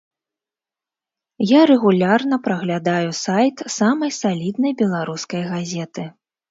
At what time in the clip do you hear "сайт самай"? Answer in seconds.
3.23-4.11